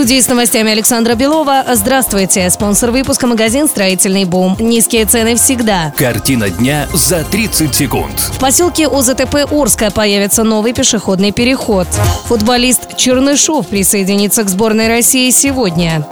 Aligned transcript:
Студии 0.00 0.18
с 0.18 0.28
новостями 0.28 0.72
Александра 0.72 1.14
Белова. 1.14 1.62
Здравствуйте. 1.74 2.48
Спонсор 2.48 2.90
выпуска 2.90 3.26
магазин 3.26 3.68
«Строительный 3.68 4.24
бум». 4.24 4.56
Низкие 4.58 5.04
цены 5.04 5.36
всегда. 5.36 5.92
Картина 5.94 6.48
дня 6.48 6.88
за 6.94 7.22
30 7.22 7.74
секунд. 7.74 8.18
В 8.18 8.38
поселке 8.38 8.88
ОЗТП 8.88 9.52
Орска 9.52 9.90
появится 9.90 10.42
новый 10.42 10.72
пешеходный 10.72 11.32
переход. 11.32 11.86
Футболист 12.24 12.96
Чернышов 12.96 13.68
присоединится 13.68 14.42
к 14.42 14.48
сборной 14.48 14.88
России 14.88 15.28
сегодня. 15.28 16.06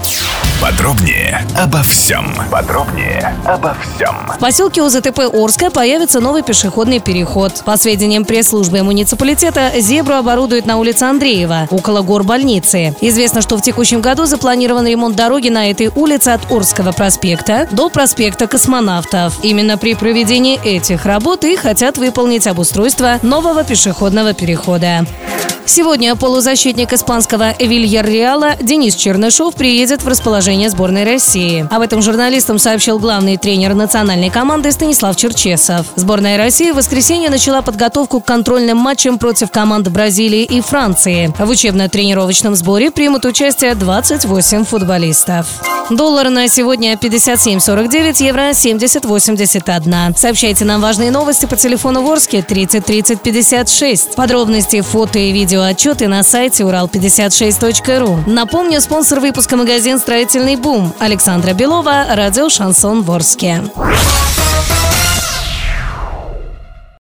Подробнее 0.60 1.46
обо 1.56 1.82
всем. 1.84 2.34
Подробнее 2.50 3.32
обо 3.44 3.76
всем. 3.80 4.16
В 4.34 4.40
поселке 4.40 4.82
ОЗТП 4.82 5.20
Орска 5.32 5.70
появится 5.70 6.18
новый 6.18 6.42
пешеходный 6.42 6.98
переход. 6.98 7.62
По 7.64 7.76
сведениям 7.76 8.24
пресс-службы 8.24 8.82
муниципалитета, 8.82 9.70
зебру 9.78 10.14
оборудуют 10.14 10.66
на 10.66 10.76
улице 10.76 11.04
Андреева, 11.04 11.68
около 11.70 12.02
гор 12.02 12.24
больницы. 12.24 12.96
Известно, 13.00 13.40
что 13.40 13.56
в 13.56 13.62
текущем 13.62 14.00
году 14.00 14.24
запланирован 14.26 14.84
ремонт 14.84 15.14
дороги 15.14 15.48
на 15.48 15.70
этой 15.70 15.92
улице 15.94 16.30
от 16.30 16.50
Орского 16.50 16.90
проспекта 16.90 17.68
до 17.70 17.88
проспекта 17.88 18.48
Космонавтов. 18.48 19.38
Именно 19.44 19.78
при 19.78 19.94
проведении 19.94 20.60
этих 20.64 21.06
работ 21.06 21.44
и 21.44 21.54
хотят 21.56 21.98
выполнить 21.98 22.48
обустройство 22.48 23.20
нового 23.22 23.62
пешеходного 23.62 24.34
перехода. 24.34 25.06
Сегодня 25.68 26.16
полузащитник 26.16 26.94
испанского 26.94 27.52
Вильяр-Реала 27.58 28.56
Денис 28.58 28.94
Чернышов 28.94 29.54
приедет 29.54 30.02
в 30.02 30.08
расположение 30.08 30.70
сборной 30.70 31.04
России. 31.04 31.68
Об 31.70 31.82
этом 31.82 32.00
журналистам 32.00 32.58
сообщил 32.58 32.98
главный 32.98 33.36
тренер 33.36 33.74
национальной 33.74 34.30
команды 34.30 34.72
Станислав 34.72 35.14
Черчесов. 35.14 35.84
Сборная 35.94 36.38
России 36.38 36.70
в 36.70 36.76
воскресенье 36.76 37.28
начала 37.28 37.60
подготовку 37.60 38.22
к 38.22 38.24
контрольным 38.24 38.78
матчам 38.78 39.18
против 39.18 39.50
команд 39.50 39.88
Бразилии 39.88 40.44
и 40.44 40.62
Франции. 40.62 41.34
В 41.38 41.50
учебно-тренировочном 41.50 42.54
сборе 42.54 42.90
примут 42.90 43.26
участие 43.26 43.74
28 43.74 44.64
футболистов. 44.64 45.48
Доллар 45.90 46.30
на 46.30 46.48
сегодня 46.48 46.94
57.49, 46.94 48.22
евро 48.22 48.50
70.81. 48.50 50.18
Сообщайте 50.18 50.64
нам 50.64 50.80
важные 50.80 51.10
новости 51.10 51.46
по 51.46 51.56
телефону 51.56 52.02
Ворске 52.02 52.42
30 52.42 52.84
30 52.84 53.20
56. 53.22 54.14
Подробности, 54.14 54.80
фото 54.82 55.18
и 55.18 55.32
видео 55.32 55.57
отчеты 55.62 56.08
на 56.08 56.22
сайте 56.22 56.64
урал56.ру. 56.64 58.24
Напомню, 58.26 58.80
спонсор 58.80 59.20
выпуска 59.20 59.56
магазин 59.56 59.98
«Строительный 59.98 60.56
бум» 60.56 60.92
Александра 60.98 61.52
Белова, 61.52 62.06
радио 62.10 62.48
«Шансон 62.48 63.02
Ворске». 63.02 63.62